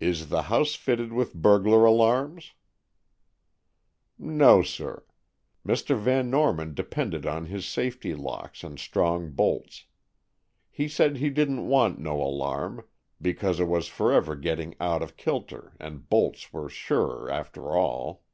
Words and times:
"Is 0.00 0.30
the 0.30 0.44
house 0.44 0.76
fitted 0.76 1.12
with 1.12 1.34
burglar 1.34 1.84
alarms?" 1.84 2.54
"No, 4.18 4.62
sir; 4.62 5.04
Mr. 5.62 5.94
Van 5.94 6.30
Norman 6.30 6.72
depended 6.72 7.26
on 7.26 7.44
his 7.44 7.66
safety 7.66 8.14
locks 8.14 8.64
and 8.64 8.78
strong 8.78 9.28
bolts. 9.32 9.84
He 10.70 10.88
said 10.88 11.18
he 11.18 11.28
didn't 11.28 11.66
want 11.66 11.98
no 11.98 12.22
alarm, 12.22 12.82
because 13.20 13.60
it 13.60 13.68
was 13.68 13.88
forever 13.88 14.36
getting 14.36 14.74
out 14.80 15.02
o' 15.02 15.08
kilter, 15.08 15.74
and 15.78 16.08
bolts 16.08 16.50
were 16.54 16.70
surer, 16.70 17.30
after 17.30 17.76
all." 17.76 18.24